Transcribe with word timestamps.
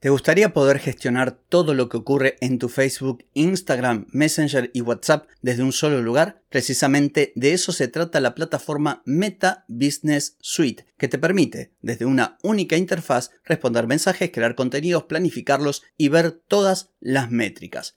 ¿Te 0.00 0.10
gustaría 0.10 0.52
poder 0.52 0.78
gestionar 0.78 1.32
todo 1.48 1.74
lo 1.74 1.88
que 1.88 1.96
ocurre 1.96 2.36
en 2.40 2.60
tu 2.60 2.68
Facebook, 2.68 3.24
Instagram, 3.34 4.06
Messenger 4.12 4.70
y 4.72 4.80
WhatsApp 4.80 5.26
desde 5.42 5.64
un 5.64 5.72
solo 5.72 6.00
lugar? 6.02 6.40
Precisamente 6.50 7.32
de 7.34 7.52
eso 7.52 7.72
se 7.72 7.88
trata 7.88 8.20
la 8.20 8.36
plataforma 8.36 9.02
Meta 9.06 9.64
Business 9.66 10.36
Suite, 10.38 10.86
que 10.98 11.08
te 11.08 11.18
permite, 11.18 11.72
desde 11.82 12.04
una 12.04 12.38
única 12.44 12.76
interfaz, 12.76 13.32
responder 13.44 13.88
mensajes, 13.88 14.30
crear 14.32 14.54
contenidos, 14.54 15.02
planificarlos 15.02 15.82
y 15.96 16.10
ver 16.10 16.30
todas 16.30 16.90
las 17.00 17.32
métricas. 17.32 17.96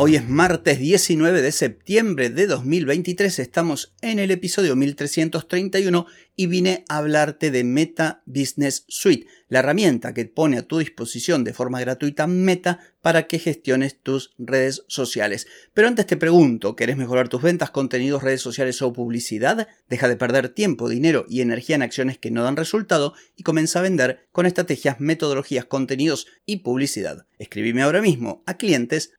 Hoy 0.00 0.14
es 0.14 0.28
martes 0.28 0.78
19 0.78 1.42
de 1.42 1.50
septiembre 1.50 2.30
de 2.30 2.46
2023, 2.46 3.40
estamos 3.40 3.96
en 4.00 4.20
el 4.20 4.30
episodio 4.30 4.76
1331 4.76 6.06
y 6.36 6.46
vine 6.46 6.84
a 6.88 6.98
hablarte 6.98 7.50
de 7.50 7.64
Meta 7.64 8.22
Business 8.24 8.84
Suite, 8.86 9.26
la 9.48 9.60
herramienta 9.60 10.14
que 10.14 10.24
pone 10.26 10.58
a 10.58 10.62
tu 10.62 10.78
disposición 10.78 11.44
de 11.44 11.54
forma 11.54 11.80
gratuita 11.80 12.26
Meta 12.26 12.80
para 13.00 13.26
que 13.26 13.38
gestiones 13.38 13.98
tus 14.02 14.34
redes 14.38 14.84
sociales. 14.88 15.46
Pero 15.72 15.88
antes 15.88 16.06
te 16.06 16.16
pregunto, 16.16 16.76
¿querés 16.76 16.96
mejorar 16.96 17.28
tus 17.28 17.42
ventas, 17.42 17.70
contenidos, 17.70 18.22
redes 18.22 18.42
sociales 18.42 18.82
o 18.82 18.92
publicidad? 18.92 19.68
Deja 19.88 20.08
de 20.08 20.16
perder 20.16 20.50
tiempo, 20.50 20.88
dinero 20.88 21.24
y 21.28 21.40
energía 21.40 21.76
en 21.76 21.82
acciones 21.82 22.18
que 22.18 22.30
no 22.30 22.42
dan 22.42 22.56
resultado 22.56 23.14
y 23.36 23.42
comienza 23.42 23.78
a 23.78 23.82
vender 23.82 24.28
con 24.32 24.46
estrategias, 24.46 25.00
metodologías, 25.00 25.64
contenidos 25.64 26.26
y 26.44 26.58
publicidad. 26.58 27.26
Escribime 27.38 27.82
ahora 27.82 28.02
mismo 28.02 28.42
a 28.46 28.56
clientes 28.56 29.12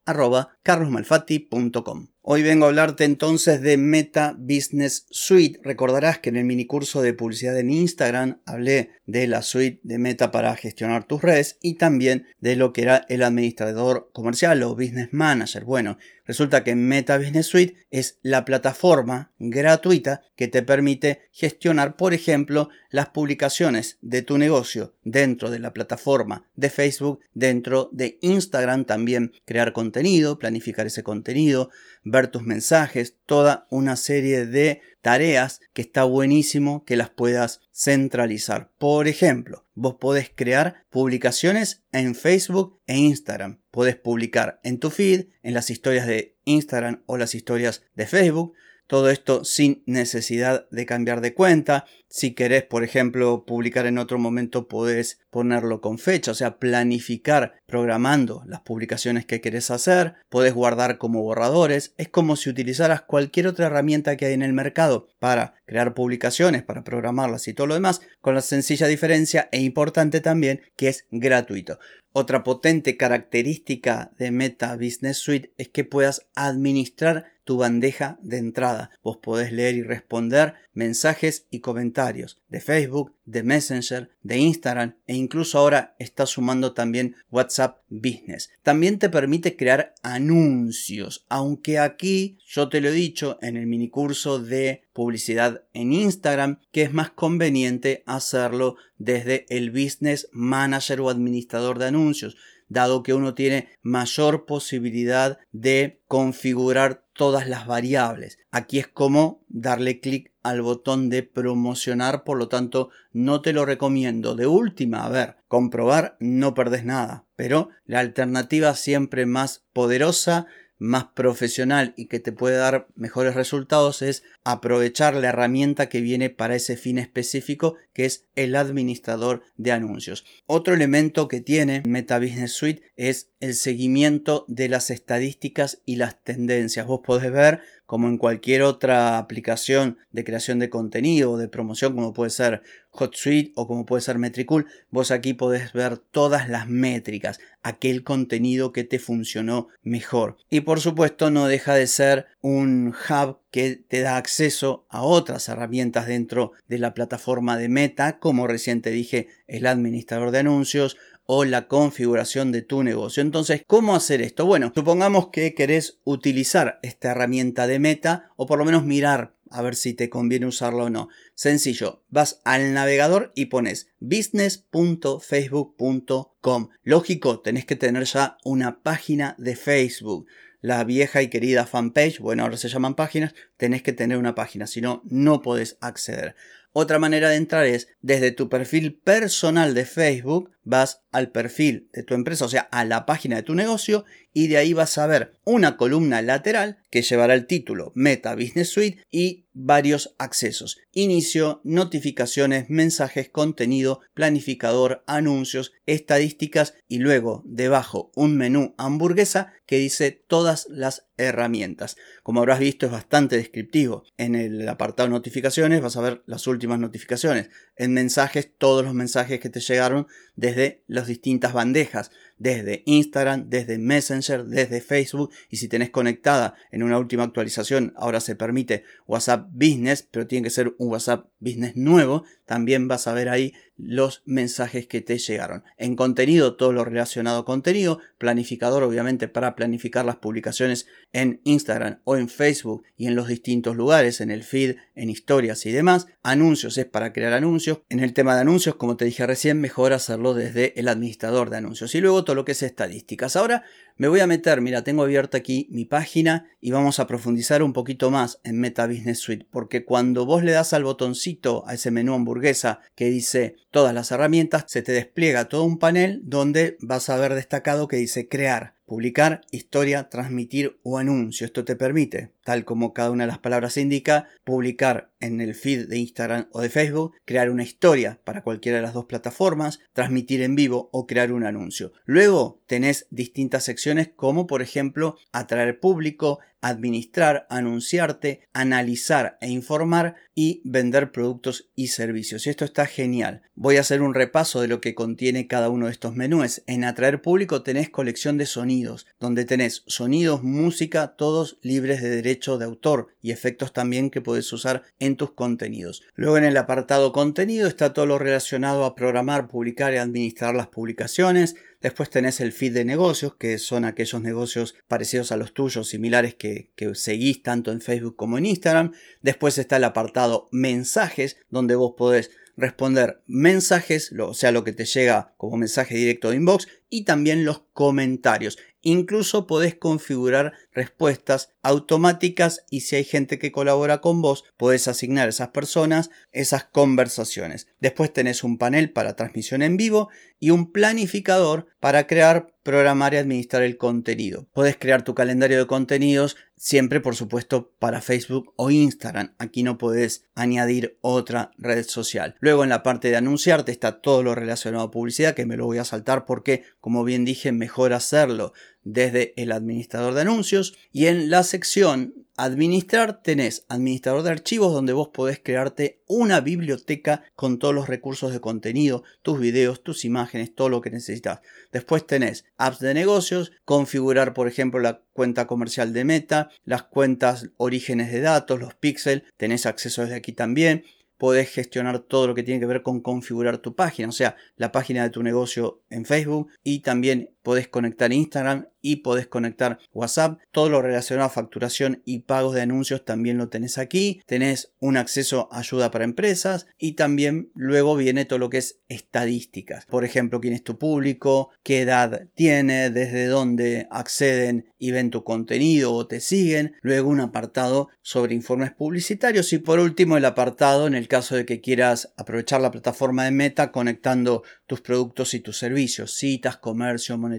Hoy 2.21 2.43
vengo 2.43 2.65
a 2.65 2.67
hablarte 2.67 3.05
entonces 3.05 3.61
de 3.61 3.77
Meta 3.77 4.35
Business 4.37 5.07
Suite. 5.09 5.59
Recordarás 5.63 6.19
que 6.19 6.29
en 6.29 6.35
el 6.35 6.43
minicurso 6.43 7.01
de 7.01 7.13
publicidad 7.13 7.57
en 7.57 7.71
Instagram 7.71 8.41
hablé 8.45 8.91
de 9.09 9.27
la 9.27 9.41
suite 9.41 9.79
de 9.83 9.97
Meta 9.97 10.31
para 10.31 10.55
gestionar 10.55 11.05
tus 11.05 11.21
redes 11.21 11.57
y 11.61 11.75
también 11.75 12.27
de 12.39 12.55
lo 12.55 12.73
que 12.73 12.83
era 12.83 13.05
el 13.09 13.23
administrador 13.23 14.09
comercial 14.13 14.61
o 14.63 14.75
business 14.75 15.09
manager. 15.11 15.65
Bueno, 15.65 15.97
Resulta 16.29 16.63
que 16.63 16.75
Meta 16.75 17.17
Business 17.17 17.47
Suite 17.47 17.87
es 17.89 18.19
la 18.21 18.45
plataforma 18.45 19.31
gratuita 19.39 20.21
que 20.35 20.47
te 20.47 20.61
permite 20.61 21.21
gestionar, 21.31 21.95
por 21.95 22.13
ejemplo, 22.13 22.69
las 22.91 23.09
publicaciones 23.09 23.97
de 24.01 24.21
tu 24.21 24.37
negocio 24.37 24.93
dentro 25.03 25.49
de 25.49 25.57
la 25.57 25.73
plataforma 25.73 26.45
de 26.55 26.69
Facebook, 26.69 27.21
dentro 27.33 27.89
de 27.93 28.19
Instagram 28.21 28.85
también, 28.85 29.31
crear 29.45 29.73
contenido, 29.73 30.37
planificar 30.37 30.85
ese 30.85 31.01
contenido, 31.01 31.71
ver 32.03 32.27
tus 32.27 32.43
mensajes, 32.43 33.15
toda 33.25 33.65
una 33.71 33.95
serie 33.95 34.45
de 34.45 34.81
tareas 35.01 35.61
que 35.73 35.81
está 35.81 36.03
buenísimo 36.03 36.83
que 36.85 36.95
las 36.95 37.09
puedas 37.09 37.61
centralizar. 37.71 38.71
Por 38.77 39.07
ejemplo, 39.07 39.65
vos 39.73 39.95
podés 39.95 40.31
crear 40.33 40.85
publicaciones 40.89 41.83
en 41.91 42.15
Facebook 42.15 42.79
e 42.87 42.97
Instagram. 42.97 43.61
Podés 43.71 43.95
publicar 43.95 44.59
en 44.63 44.79
tu 44.79 44.89
feed, 44.89 45.27
en 45.43 45.53
las 45.53 45.69
historias 45.69 46.07
de 46.07 46.37
Instagram 46.45 47.03
o 47.05 47.17
las 47.17 47.35
historias 47.35 47.83
de 47.95 48.07
Facebook. 48.07 48.53
Todo 48.89 49.11
esto 49.11 49.45
sin 49.45 49.83
necesidad 49.85 50.67
de 50.71 50.87
cambiar 50.87 51.21
de 51.21 51.35
cuenta. 51.35 51.85
Si 52.07 52.33
querés, 52.33 52.63
por 52.63 52.83
ejemplo, 52.83 53.45
publicar 53.45 53.85
en 53.85 53.99
otro 53.99 54.17
momento, 54.17 54.67
podés 54.67 55.19
ponerlo 55.29 55.79
con 55.79 55.99
fecha, 55.99 56.31
o 56.31 56.33
sea, 56.33 56.57
planificar 56.57 57.53
programando 57.67 58.41
las 58.47 58.61
publicaciones 58.61 59.27
que 59.27 59.41
querés 59.41 59.69
hacer. 59.69 60.15
Podés 60.27 60.55
guardar 60.55 60.97
como 60.97 61.21
borradores. 61.21 61.93
Es 61.97 62.09
como 62.09 62.35
si 62.35 62.49
utilizaras 62.49 63.03
cualquier 63.03 63.45
otra 63.45 63.67
herramienta 63.67 64.17
que 64.17 64.25
hay 64.25 64.33
en 64.33 64.41
el 64.41 64.53
mercado 64.53 65.07
para 65.19 65.53
crear 65.67 65.93
publicaciones, 65.93 66.63
para 66.63 66.83
programarlas 66.83 67.47
y 67.47 67.53
todo 67.53 67.67
lo 67.67 67.75
demás, 67.75 68.01
con 68.21 68.33
la 68.33 68.41
sencilla 68.41 68.87
diferencia 68.87 69.49
e 69.51 69.61
importante 69.61 70.19
también 70.19 70.61
que 70.75 70.87
es 70.87 71.05
gratuito. 71.11 71.77
Otra 72.11 72.43
potente 72.43 72.97
característica 72.97 74.11
de 74.17 74.31
Meta 74.31 74.75
Business 74.75 75.19
Suite 75.19 75.53
es 75.59 75.69
que 75.69 75.83
puedas 75.83 76.25
administrar 76.33 77.33
tu 77.49 77.57
bandeja 77.57 78.19
de 78.21 78.37
entrada. 78.37 78.91
Vos 79.01 79.17
podés 79.17 79.51
leer 79.51 79.73
y 79.73 79.81
responder 79.81 80.53
mensajes 80.75 81.47
y 81.49 81.61
comentarios 81.61 82.39
de 82.47 82.61
Facebook, 82.61 83.15
de 83.25 83.41
Messenger, 83.41 84.11
de 84.21 84.37
Instagram 84.37 84.97
e 85.07 85.15
incluso 85.15 85.57
ahora 85.57 85.95
está 85.97 86.27
sumando 86.27 86.73
también 86.73 87.15
WhatsApp 87.31 87.79
Business. 87.89 88.51
También 88.61 88.99
te 88.99 89.09
permite 89.09 89.55
crear 89.55 89.95
anuncios, 90.03 91.25
aunque 91.27 91.79
aquí 91.79 92.37
yo 92.45 92.69
te 92.69 92.81
lo 92.81 92.89
he 92.89 92.91
dicho 92.91 93.39
en 93.41 93.57
el 93.57 93.65
minicurso 93.65 94.37
de 94.37 94.83
publicidad 94.93 95.63
en 95.73 95.91
Instagram 95.91 96.59
que 96.71 96.83
es 96.83 96.93
más 96.93 97.09
conveniente 97.09 98.03
hacerlo 98.05 98.75
desde 98.99 99.47
el 99.49 99.71
Business 99.71 100.29
Manager 100.33 101.01
o 101.01 101.09
administrador 101.09 101.79
de 101.79 101.87
anuncios 101.87 102.37
dado 102.69 103.03
que 103.03 103.13
uno 103.13 103.33
tiene 103.33 103.69
mayor 103.81 104.45
posibilidad 104.45 105.39
de 105.51 106.01
configurar 106.07 107.03
todas 107.13 107.49
las 107.49 107.67
variables. 107.67 108.37
Aquí 108.51 108.79
es 108.79 108.87
como 108.87 109.43
darle 109.49 109.99
clic 109.99 110.31
al 110.41 110.61
botón 110.61 111.09
de 111.09 111.23
promocionar, 111.23 112.23
por 112.23 112.37
lo 112.37 112.47
tanto 112.47 112.91
no 113.11 113.41
te 113.41 113.51
lo 113.51 113.65
recomiendo. 113.65 114.35
De 114.35 114.47
última, 114.47 115.05
a 115.05 115.09
ver, 115.09 115.35
comprobar 115.47 116.15
no 116.21 116.53
perdés 116.53 116.85
nada, 116.85 117.25
pero 117.35 117.69
la 117.85 117.99
alternativa 117.99 118.73
siempre 118.75 119.25
más 119.25 119.65
poderosa 119.73 120.47
más 120.79 121.07
profesional 121.13 121.93
y 121.97 122.07
que 122.07 122.19
te 122.19 122.31
puede 122.31 122.55
dar 122.55 122.87
mejores 122.95 123.35
resultados 123.35 124.01
es 124.01 124.23
aprovechar 124.43 125.13
la 125.13 125.29
herramienta 125.29 125.89
que 125.89 126.01
viene 126.01 126.29
para 126.29 126.55
ese 126.55 126.77
fin 126.77 126.97
específico 126.97 127.75
que 127.93 128.05
es 128.05 128.25
el 128.35 128.55
administrador 128.55 129.43
de 129.57 129.73
anuncios. 129.73 130.25
Otro 130.45 130.73
elemento 130.73 131.27
que 131.27 131.41
tiene 131.41 131.83
Meta 131.85 132.17
Business 132.17 132.53
Suite 132.53 132.81
es 132.95 133.29
el 133.41 133.53
seguimiento 133.53 134.45
de 134.47 134.69
las 134.69 134.89
estadísticas 134.89 135.81
y 135.85 135.97
las 135.97 136.23
tendencias. 136.23 136.87
Vos 136.87 137.01
podés 137.03 137.31
ver 137.31 137.59
como 137.89 138.07
en 138.07 138.19
cualquier 138.19 138.61
otra 138.61 139.17
aplicación 139.17 139.97
de 140.11 140.23
creación 140.23 140.59
de 140.59 140.69
contenido 140.69 141.31
o 141.31 141.37
de 141.37 141.47
promoción 141.47 141.95
como 141.95 142.13
puede 142.13 142.29
ser 142.29 142.61
HotSuite 142.91 143.51
o 143.55 143.65
como 143.65 143.87
puede 143.87 144.03
ser 144.03 144.19
Metricool, 144.19 144.67
vos 144.91 145.09
aquí 145.09 145.33
podés 145.33 145.73
ver 145.73 145.97
todas 145.97 146.49
las 146.49 146.69
métricas, 146.69 147.39
aquel 147.63 148.03
contenido 148.03 148.73
que 148.73 148.83
te 148.83 148.99
funcionó 148.99 149.69
mejor. 149.81 150.37
Y 150.51 150.61
por 150.61 150.81
supuesto 150.81 151.31
no 151.31 151.47
deja 151.47 151.73
de 151.73 151.87
ser 151.87 152.27
un 152.41 152.93
hub 152.93 153.39
que 153.49 153.77
te 153.87 154.01
da 154.01 154.17
acceso 154.17 154.85
a 154.89 155.01
otras 155.01 155.49
herramientas 155.49 156.05
dentro 156.05 156.51
de 156.67 156.77
la 156.77 156.93
plataforma 156.93 157.57
de 157.57 157.69
Meta, 157.69 158.19
como 158.19 158.45
recién 158.45 158.83
te 158.83 158.91
dije, 158.91 159.29
el 159.47 159.65
administrador 159.65 160.29
de 160.29 160.37
anuncios 160.37 160.95
o 161.31 161.45
la 161.45 161.67
configuración 161.67 162.51
de 162.51 162.63
tu 162.63 162.81
negocio. 162.81 163.21
Entonces, 163.21 163.61
¿cómo 163.67 163.95
hacer 163.95 164.19
esto? 164.19 164.47
Bueno, 164.47 164.71
supongamos 164.73 165.27
que 165.27 165.53
querés 165.53 165.99
utilizar 166.03 166.79
esta 166.81 167.11
herramienta 167.11 167.67
de 167.67 167.77
meta 167.77 168.31
o 168.35 168.47
por 168.47 168.57
lo 168.57 168.65
menos 168.65 168.83
mirar 168.83 169.35
a 169.51 169.61
ver 169.61 169.75
si 169.75 169.93
te 169.93 170.09
conviene 170.09 170.47
usarla 170.47 170.85
o 170.85 170.89
no. 170.89 171.07
Sencillo, 171.35 172.03
vas 172.09 172.41
al 172.45 172.73
navegador 172.73 173.31
y 173.35 173.45
pones 173.45 173.91
business.facebook.com. 173.99 176.69
Lógico, 176.81 177.41
tenés 177.41 177.65
que 177.65 177.75
tener 177.75 178.05
ya 178.05 178.39
una 178.43 178.81
página 178.81 179.35
de 179.37 179.55
Facebook. 179.55 180.25
La 180.61 180.83
vieja 180.83 181.21
y 181.21 181.29
querida 181.29 181.67
fanpage, 181.67 182.17
bueno, 182.17 182.41
ahora 182.41 182.57
se 182.57 182.69
llaman 182.69 182.95
páginas, 182.95 183.35
tenés 183.55 183.83
que 183.83 183.93
tener 183.93 184.17
una 184.17 184.33
página, 184.33 184.65
si 184.65 184.81
no, 184.81 185.03
no 185.05 185.43
podés 185.43 185.77
acceder. 185.79 186.35
Otra 186.71 186.99
manera 186.99 187.29
de 187.29 187.37
entrar 187.37 187.65
es 187.65 187.87
desde 188.01 188.31
tu 188.31 188.47
perfil 188.47 188.95
personal 188.95 189.73
de 189.73 189.85
Facebook, 189.85 190.51
vas 190.63 191.03
al 191.11 191.31
perfil 191.31 191.89
de 191.93 192.03
tu 192.03 192.13
empresa, 192.13 192.45
o 192.45 192.49
sea, 192.49 192.61
a 192.71 192.85
la 192.85 193.05
página 193.05 193.37
de 193.37 193.43
tu 193.43 193.55
negocio 193.55 194.05
y 194.33 194.47
de 194.47 194.57
ahí 194.57 194.73
vas 194.73 194.97
a 194.97 195.07
ver 195.07 195.33
una 195.43 195.75
columna 195.77 196.21
lateral 196.21 196.77
que 196.91 197.01
llevará 197.01 197.33
el 197.33 197.47
título 197.47 197.91
Meta 197.95 198.35
Business 198.35 198.69
Suite 198.69 199.03
y 199.09 199.47
varios 199.53 200.15
accesos. 200.17 200.77
Inicio, 200.91 201.61
notificaciones, 201.63 202.69
mensajes, 202.69 203.29
contenido, 203.29 204.01
planificador, 204.13 205.03
anuncios, 205.07 205.73
estadísticas 205.85 206.75
y 206.87 206.99
luego 206.99 207.43
debajo 207.45 208.11
un 208.15 208.37
menú 208.37 208.75
hamburguesa 208.77 209.53
que 209.65 209.77
dice 209.77 210.11
todas 210.11 210.67
las 210.69 211.07
herramientas. 211.17 211.97
Como 212.23 212.39
habrás 212.39 212.59
visto 212.59 212.85
es 212.85 212.91
bastante 212.91 213.37
descriptivo. 213.37 214.03
En 214.17 214.35
el 214.35 214.67
apartado 214.67 215.09
notificaciones 215.09 215.81
vas 215.81 215.97
a 215.97 216.01
ver 216.01 216.23
las 216.25 216.47
últimas 216.47 216.79
notificaciones. 216.79 217.49
En 217.75 217.93
mensajes 217.93 218.51
todos 218.57 218.83
los 218.83 218.93
mensajes 218.93 219.39
que 219.39 219.49
te 219.49 219.59
llegaron 219.59 220.07
desde 220.39 220.83
las 220.87 221.07
distintas 221.07 221.51
bandejas 221.53 222.11
desde 222.39 222.83
Instagram, 222.85 223.49
desde 223.49 223.77
Messenger, 223.77 224.45
desde 224.45 224.81
Facebook 224.81 225.31
y 225.49 225.57
si 225.57 225.67
tenés 225.67 225.91
conectada 225.91 226.55
en 226.71 226.83
una 226.83 226.97
última 226.97 227.23
actualización 227.23 227.93
ahora 227.95 228.19
se 228.21 228.35
permite 228.35 228.83
WhatsApp 229.05 229.47
Business, 229.51 230.07
pero 230.09 230.25
tiene 230.25 230.45
que 230.45 230.49
ser 230.49 230.73
un 230.77 230.89
WhatsApp 230.89 231.27
Business 231.39 231.75
nuevo, 231.75 232.23
también 232.45 232.87
vas 232.87 233.07
a 233.07 233.13
ver 233.13 233.29
ahí 233.29 233.53
los 233.77 234.23
mensajes 234.25 234.87
que 234.87 234.99
te 234.99 235.17
llegaron. 235.17 235.63
En 235.77 235.95
contenido, 235.95 236.55
todo 236.55 236.73
lo 236.73 236.83
relacionado 236.83 237.39
a 237.39 237.45
contenido, 237.45 237.99
planificador 238.17 238.83
obviamente 238.83 239.29
para 239.29 239.55
planificar 239.55 240.05
las 240.05 240.17
publicaciones 240.17 240.85
en 241.13 241.39
Instagram 241.45 241.99
o 242.03 242.17
en 242.17 242.27
Facebook 242.27 242.83
y 242.97 243.07
en 243.07 243.15
los 243.15 243.29
distintos 243.29 243.77
lugares, 243.77 244.19
en 244.19 244.31
el 244.31 244.43
feed, 244.43 244.75
en 244.95 245.09
historias 245.09 245.65
y 245.65 245.71
demás. 245.71 246.07
Anuncios 246.23 246.77
es 246.77 246.85
para 246.85 247.13
crear 247.13 247.31
anuncios. 247.31 247.79
En 247.89 248.01
el 248.01 248.13
tema 248.13 248.35
de 248.35 248.41
anuncios, 248.41 248.75
como 248.75 248.97
te 248.97 249.05
dije 249.05 249.25
recién, 249.25 249.61
mejor 249.61 249.93
hacerlo 249.93 250.33
desde 250.33 250.77
el 250.77 250.89
administrador 250.89 251.49
de 251.49 251.57
anuncios. 251.57 251.95
Y 251.95 252.01
luego 252.01 252.25
lo 252.35 252.45
que 252.45 252.53
es 252.53 252.63
estadísticas. 252.63 253.35
Ahora 253.35 253.63
me 253.97 254.07
voy 254.07 254.19
a 254.19 254.27
meter, 254.27 254.61
mira, 254.61 254.83
tengo 254.83 255.03
abierta 255.03 255.37
aquí 255.37 255.67
mi 255.71 255.85
página 255.85 256.45
y 256.61 256.71
vamos 256.71 256.99
a 256.99 257.07
profundizar 257.07 257.63
un 257.63 257.73
poquito 257.73 258.11
más 258.11 258.39
en 258.43 258.59
Meta 258.59 258.87
Business 258.87 259.19
Suite, 259.19 259.45
porque 259.51 259.85
cuando 259.85 260.25
vos 260.25 260.43
le 260.43 260.51
das 260.51 260.73
al 260.73 260.83
botoncito 260.83 261.63
a 261.67 261.73
ese 261.73 261.91
menú 261.91 262.13
hamburguesa 262.13 262.79
que 262.95 263.05
dice 263.05 263.55
todas 263.71 263.93
las 263.93 264.11
herramientas, 264.11 264.65
se 264.67 264.81
te 264.81 264.91
despliega 264.91 265.49
todo 265.49 265.63
un 265.63 265.79
panel 265.79 266.21
donde 266.23 266.77
vas 266.81 267.09
a 267.09 267.17
ver 267.17 267.35
destacado 267.35 267.87
que 267.87 267.97
dice 267.97 268.27
crear 268.27 268.78
publicar, 268.89 269.41
historia, 269.51 270.09
transmitir 270.09 270.79
o 270.81 270.97
anuncio. 270.97 271.45
Esto 271.45 271.63
te 271.63 271.75
permite, 271.75 272.33
tal 272.43 272.65
como 272.65 272.91
cada 272.91 273.11
una 273.11 273.25
de 273.25 273.27
las 273.27 273.37
palabras 273.37 273.77
indica, 273.77 274.27
publicar 274.43 275.11
en 275.19 275.39
el 275.41 275.53
feed 275.53 275.87
de 275.87 275.99
Instagram 275.99 276.47
o 276.51 276.61
de 276.61 276.69
Facebook, 276.69 277.13
crear 277.23 277.51
una 277.51 277.61
historia 277.61 278.19
para 278.23 278.41
cualquiera 278.41 278.77
de 278.77 278.81
las 278.81 278.95
dos 278.95 279.05
plataformas, 279.05 279.79
transmitir 279.93 280.41
en 280.41 280.55
vivo 280.55 280.89
o 280.91 281.05
crear 281.05 281.31
un 281.31 281.45
anuncio. 281.45 281.93
Luego 282.05 282.63
tenés 282.65 283.05
distintas 283.11 283.63
secciones 283.63 284.09
como 284.15 284.47
por 284.47 284.63
ejemplo 284.63 285.17
atraer 285.31 285.79
público, 285.79 286.39
administrar, 286.61 287.47
anunciarte, 287.49 288.41
analizar 288.53 289.37
e 289.41 289.49
informar 289.49 290.15
y 290.35 290.61
vender 290.63 291.11
productos 291.11 291.69
y 291.75 291.87
servicios. 291.87 292.47
Y 292.47 292.49
esto 292.49 292.65
está 292.65 292.85
genial. 292.85 293.41
Voy 293.55 293.77
a 293.77 293.81
hacer 293.81 294.01
un 294.01 294.13
repaso 294.13 294.61
de 294.61 294.69
lo 294.69 294.79
que 294.79 294.95
contiene 294.95 295.47
cada 295.47 295.69
uno 295.69 295.87
de 295.87 295.91
estos 295.91 296.15
menús. 296.15 296.63
En 296.65 296.85
atraer 296.85 297.21
público 297.21 297.61
tenés 297.61 297.89
colección 297.89 298.37
de 298.37 298.45
sonidos, 298.45 299.05
donde 299.19 299.43
tenés 299.43 299.83
sonidos, 299.87 300.43
música, 300.43 301.15
todos 301.17 301.57
libres 301.61 302.01
de 302.01 302.09
derecho 302.09 302.57
de 302.57 302.65
autor 302.65 303.07
y 303.21 303.31
efectos 303.31 303.73
también 303.73 304.09
que 304.09 304.21
puedes 304.21 304.51
usar 304.53 304.83
en 304.99 305.17
tus 305.17 305.31
contenidos. 305.31 306.03
Luego 306.15 306.37
en 306.37 306.45
el 306.45 306.57
apartado 306.57 307.11
contenido 307.11 307.67
está 307.67 307.93
todo 307.93 308.05
lo 308.05 308.17
relacionado 308.17 308.85
a 308.85 308.95
programar, 308.95 309.47
publicar 309.47 309.93
y 309.93 309.97
administrar 309.97 310.55
las 310.55 310.67
publicaciones, 310.67 311.55
Después 311.81 312.09
tenés 312.09 312.41
el 312.41 312.51
feed 312.51 312.73
de 312.73 312.85
negocios, 312.85 313.35
que 313.35 313.57
son 313.57 313.85
aquellos 313.85 314.21
negocios 314.21 314.75
parecidos 314.87 315.31
a 315.31 315.37
los 315.37 315.53
tuyos, 315.53 315.87
similares 315.87 316.35
que, 316.35 316.71
que 316.75 316.93
seguís 316.95 317.41
tanto 317.41 317.71
en 317.71 317.81
Facebook 317.81 318.15
como 318.15 318.37
en 318.37 318.45
Instagram. 318.45 318.93
Después 319.21 319.57
está 319.57 319.77
el 319.77 319.85
apartado 319.85 320.49
mensajes, 320.51 321.37
donde 321.49 321.75
vos 321.75 321.93
podés 321.97 322.31
responder 322.59 323.21
mensajes, 323.25 324.11
o 324.11 324.33
sea, 324.33 324.51
lo 324.51 324.63
que 324.63 324.73
te 324.73 324.85
llega 324.85 325.33
como 325.37 325.57
mensaje 325.57 325.95
directo 325.95 326.29
de 326.29 326.35
inbox, 326.35 326.67
y 326.89 327.03
también 327.03 327.45
los 327.45 327.61
comentarios. 327.73 328.57
Incluso 328.81 329.45
podés 329.45 329.75
configurar 329.75 330.53
respuestas 330.71 331.51
automáticas 331.61 332.63
y 332.69 332.81
si 332.81 332.95
hay 332.95 333.03
gente 333.03 333.37
que 333.37 333.51
colabora 333.51 333.99
con 333.99 334.21
vos, 334.21 334.45
podés 334.55 334.87
asignar 334.87 335.27
a 335.27 335.29
esas 335.29 335.49
personas 335.49 336.09
esas 336.31 336.63
conversaciones. 336.63 337.67
Después 337.81 338.13
tenés 338.13 338.43
un 338.43 338.57
panel 338.57 338.91
para 338.91 339.17
transmisión 339.17 339.63
en 339.63 339.75
vivo 339.75 340.09
y 340.39 340.51
un 340.51 340.71
planificador 340.71 341.67
para 341.81 342.07
crear, 342.07 342.53
programar 342.63 343.13
y 343.13 343.17
administrar 343.17 343.63
el 343.63 343.77
contenido. 343.77 344.47
Podés 344.53 344.77
crear 344.77 345.03
tu 345.03 345.13
calendario 345.13 345.57
de 345.57 345.67
contenidos 345.67 346.37
siempre 346.55 346.99
por 346.99 347.15
supuesto 347.15 347.73
para 347.79 348.01
Facebook 348.01 348.53
o 348.55 348.69
Instagram. 348.69 349.33
Aquí 349.37 349.63
no 349.63 349.77
podés 349.77 350.25
añadir 350.35 350.97
otra 351.01 351.51
red 351.57 351.85
social. 351.85 352.35
Luego 352.39 352.63
en 352.63 352.69
la 352.69 352.83
parte 352.83 353.09
de 353.09 353.15
anunciarte 353.17 353.71
está 353.71 354.01
todo 354.01 354.23
lo 354.23 354.35
relacionado 354.35 354.85
a 354.85 354.91
publicidad 354.91 355.35
que 355.35 355.45
me 355.45 355.57
lo 355.57 355.65
voy 355.65 355.77
a 355.77 355.85
saltar 355.85 356.25
porque 356.25 356.63
como 356.79 357.03
bien 357.03 357.25
dije 357.25 357.51
mejor 357.51 357.93
hacerlo 357.93 358.53
desde 358.83 359.33
el 359.41 359.51
administrador 359.51 360.13
de 360.13 360.21
anuncios 360.21 360.75
y 360.91 361.07
en 361.07 361.29
la 361.29 361.43
sección 361.43 362.13
administrar 362.39 363.21
tenés 363.21 363.65
administrador 363.67 364.23
de 364.23 364.29
archivos 364.29 364.71
donde 364.71 364.93
vos 364.93 365.09
podés 365.09 365.41
crearte 365.43 366.01
una 366.07 366.39
biblioteca 366.39 367.23
con 367.35 367.59
todos 367.59 367.75
los 367.75 367.89
recursos 367.89 368.31
de 368.31 368.39
contenido, 368.39 369.03
tus 369.21 369.39
videos, 369.39 369.83
tus 369.83 370.05
imágenes, 370.05 370.55
todo 370.55 370.69
lo 370.69 370.79
que 370.79 370.89
necesitas. 370.89 371.41
Después 371.73 372.07
tenés 372.07 372.45
apps 372.57 372.79
de 372.79 372.93
negocios, 372.93 373.51
configurar 373.65 374.33
por 374.33 374.47
ejemplo 374.47 374.79
la 374.79 375.01
cuenta 375.11 375.47
comercial 375.47 375.91
de 375.91 376.05
Meta, 376.05 376.49
las 376.63 376.83
cuentas 376.83 377.49
orígenes 377.57 378.11
de 378.11 378.21
datos, 378.21 378.59
los 378.59 378.73
píxeles, 378.73 379.23
tenés 379.35 379.65
acceso 379.65 380.03
desde 380.03 380.15
aquí 380.15 380.31
también 380.31 380.85
podés 381.19 381.51
gestionar 381.51 381.99
todo 381.99 382.27
lo 382.27 382.33
que 382.33 382.43
tiene 382.43 382.61
que 382.61 382.65
ver 382.65 382.81
con 382.81 383.01
configurar 383.01 383.59
tu 383.59 383.75
página, 383.75 384.07
o 384.07 384.13
sea, 384.13 384.37
la 384.55 384.71
página 384.71 385.03
de 385.03 385.09
tu 385.09 385.21
negocio 385.21 385.83
en 385.89 386.05
Facebook 386.05 386.47
y 386.63 386.79
también 386.79 387.35
podés 387.43 387.67
conectar 387.67 388.11
Instagram 388.11 388.67
y 388.81 388.97
podés 388.97 389.27
conectar 389.27 389.79
WhatsApp. 389.93 390.39
Todo 390.51 390.69
lo 390.69 390.81
relacionado 390.81 391.27
a 391.27 391.31
facturación 391.31 392.01
y 392.05 392.19
pagos 392.19 392.55
de 392.55 392.61
anuncios 392.61 393.05
también 393.05 393.37
lo 393.37 393.49
tenés 393.49 393.77
aquí. 393.77 394.21
Tenés 394.25 394.73
un 394.79 394.97
acceso 394.97 395.49
a 395.51 395.59
ayuda 395.59 395.91
para 395.91 396.05
empresas 396.05 396.67
y 396.77 396.93
también 396.93 397.51
luego 397.53 397.95
viene 397.95 398.25
todo 398.25 398.39
lo 398.39 398.49
que 398.49 398.57
es 398.57 398.79
estadísticas. 398.87 399.85
Por 399.85 400.05
ejemplo, 400.05 400.39
quién 400.39 400.53
es 400.53 400.63
tu 400.63 400.77
público, 400.77 401.49
qué 401.63 401.81
edad 401.81 402.27
tiene, 402.33 402.89
desde 402.89 403.27
dónde 403.27 403.87
acceden 403.91 404.65
y 404.77 404.91
ven 404.91 405.11
tu 405.11 405.23
contenido 405.23 405.93
o 405.93 406.07
te 406.07 406.21
siguen. 406.21 406.75
Luego 406.81 407.09
un 407.09 407.19
apartado 407.19 407.89
sobre 408.01 408.33
informes 408.33 408.71
publicitarios 408.71 409.53
y 409.53 409.59
por 409.59 409.79
último 409.79 410.17
el 410.17 410.25
apartado 410.25 410.87
en 410.87 410.95
el 410.95 411.07
caso 411.07 411.35
de 411.35 411.45
que 411.45 411.61
quieras 411.61 412.13
aprovechar 412.17 412.61
la 412.61 412.71
plataforma 412.71 413.25
de 413.25 413.31
Meta 413.31 413.71
conectando 413.71 414.43
tus 414.65 414.81
productos 414.81 415.33
y 415.33 415.39
tus 415.39 415.57
servicios, 415.57 416.13
citas, 416.13 416.57
comercio, 416.57 417.17
monetización, 417.17 417.38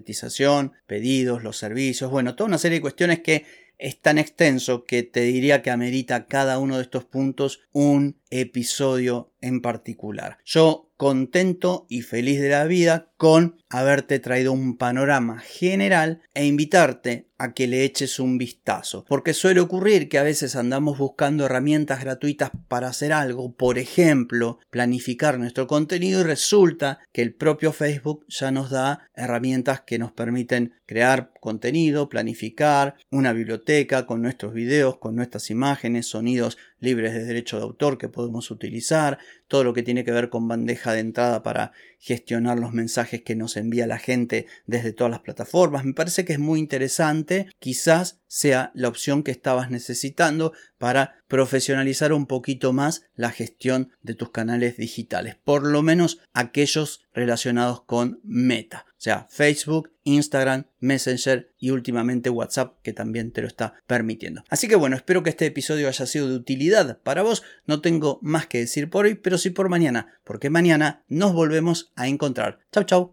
pedidos, 0.86 1.42
los 1.42 1.56
servicios, 1.56 2.10
bueno, 2.10 2.34
toda 2.34 2.48
una 2.48 2.58
serie 2.58 2.78
de 2.78 2.82
cuestiones 2.82 3.20
que 3.20 3.44
es 3.80 4.00
tan 4.00 4.18
extenso 4.18 4.84
que 4.84 5.02
te 5.02 5.22
diría 5.22 5.62
que 5.62 5.70
amerita 5.70 6.26
cada 6.26 6.58
uno 6.58 6.76
de 6.76 6.82
estos 6.82 7.04
puntos 7.04 7.60
un 7.72 8.20
episodio 8.30 9.32
en 9.40 9.60
particular. 9.60 10.38
Yo 10.44 10.90
contento 10.96 11.86
y 11.88 12.02
feliz 12.02 12.40
de 12.42 12.50
la 12.50 12.64
vida 12.64 13.10
con 13.16 13.56
haberte 13.70 14.18
traído 14.18 14.52
un 14.52 14.76
panorama 14.76 15.38
general 15.38 16.20
e 16.34 16.44
invitarte 16.44 17.28
a 17.38 17.54
que 17.54 17.66
le 17.66 17.84
eches 17.84 18.20
un 18.20 18.36
vistazo. 18.36 19.06
Porque 19.08 19.32
suele 19.32 19.60
ocurrir 19.60 20.10
que 20.10 20.18
a 20.18 20.22
veces 20.22 20.56
andamos 20.56 20.98
buscando 20.98 21.46
herramientas 21.46 22.02
gratuitas 22.04 22.50
para 22.68 22.88
hacer 22.88 23.14
algo, 23.14 23.54
por 23.54 23.78
ejemplo, 23.78 24.58
planificar 24.68 25.38
nuestro 25.38 25.66
contenido 25.66 26.20
y 26.20 26.24
resulta 26.24 26.98
que 27.12 27.22
el 27.22 27.32
propio 27.34 27.72
Facebook 27.72 28.26
ya 28.28 28.50
nos 28.50 28.68
da 28.68 29.08
herramientas 29.14 29.80
que 29.80 29.98
nos 29.98 30.12
permiten 30.12 30.74
crear 30.84 31.32
contenido, 31.40 32.10
planificar 32.10 32.96
una 33.10 33.32
biblioteca 33.32 33.69
con 34.06 34.22
nuestros 34.22 34.52
videos, 34.52 34.98
con 34.98 35.14
nuestras 35.14 35.50
imágenes, 35.50 36.06
sonidos 36.06 36.58
libres 36.80 37.14
de 37.14 37.24
derecho 37.24 37.58
de 37.58 37.62
autor 37.62 37.98
que 37.98 38.08
podemos 38.08 38.50
utilizar, 38.50 39.18
todo 39.46 39.64
lo 39.64 39.72
que 39.72 39.82
tiene 39.82 40.04
que 40.04 40.12
ver 40.12 40.30
con 40.30 40.48
bandeja 40.48 40.92
de 40.92 41.00
entrada 41.00 41.42
para 41.42 41.72
gestionar 41.98 42.58
los 42.58 42.72
mensajes 42.72 43.22
que 43.22 43.36
nos 43.36 43.56
envía 43.56 43.86
la 43.86 43.98
gente 43.98 44.46
desde 44.66 44.92
todas 44.92 45.10
las 45.10 45.20
plataformas. 45.20 45.84
Me 45.84 45.92
parece 45.92 46.24
que 46.24 46.32
es 46.32 46.38
muy 46.38 46.58
interesante, 46.58 47.48
quizás 47.58 48.20
sea 48.26 48.70
la 48.74 48.88
opción 48.88 49.22
que 49.22 49.32
estabas 49.32 49.70
necesitando 49.70 50.52
para 50.78 51.16
profesionalizar 51.28 52.12
un 52.12 52.26
poquito 52.26 52.72
más 52.72 53.02
la 53.14 53.30
gestión 53.30 53.90
de 54.02 54.14
tus 54.14 54.30
canales 54.30 54.76
digitales, 54.76 55.36
por 55.44 55.66
lo 55.66 55.82
menos 55.82 56.20
aquellos 56.32 57.04
relacionados 57.12 57.82
con 57.82 58.20
Meta, 58.22 58.86
o 58.88 59.02
sea, 59.02 59.26
Facebook, 59.30 59.92
Instagram, 60.04 60.64
Messenger 60.78 61.52
y 61.58 61.70
últimamente 61.70 62.30
WhatsApp 62.30 62.78
que 62.82 62.92
también 62.92 63.32
te 63.32 63.42
lo 63.42 63.48
está 63.48 63.74
permitiendo. 63.86 64.44
Así 64.48 64.68
que 64.68 64.76
bueno, 64.76 64.96
espero 64.96 65.22
que 65.22 65.30
este 65.30 65.46
episodio 65.46 65.88
haya 65.88 66.06
sido 66.06 66.28
de 66.28 66.36
utilidad 66.36 66.69
para 67.02 67.22
vos. 67.22 67.42
No 67.66 67.80
tengo 67.80 68.18
más 68.22 68.46
que 68.46 68.58
decir 68.58 68.90
por 68.90 69.06
hoy, 69.06 69.14
pero 69.14 69.38
sí 69.38 69.50
por 69.50 69.68
mañana, 69.68 70.14
porque 70.24 70.50
mañana 70.50 71.04
nos 71.08 71.32
volvemos 71.32 71.92
a 71.96 72.08
encontrar. 72.08 72.60
Chau, 72.72 72.84
chau. 72.84 73.12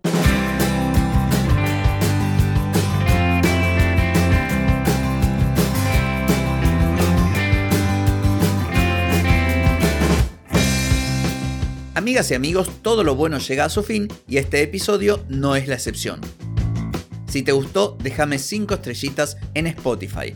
Amigas 11.96 12.30
y 12.32 12.36
amigos, 12.36 12.70
todo 12.84 13.04
lo 13.04 13.16
bueno 13.16 13.40
llega 13.40 13.66
a 13.66 13.70
su 13.70 13.84
fin 13.84 14.08
y 14.28 14.38
este 14.38 14.62
episodio 14.62 15.26
no 15.28 15.56
es 15.56 15.68
la 15.68 15.74
excepción. 15.76 16.22
Si 17.28 17.42
te 17.42 17.52
gustó, 17.52 17.98
déjame 18.02 18.40
5 18.40 18.76
estrellitas 18.76 19.36
en 19.54 19.68
Spotify. 19.68 20.36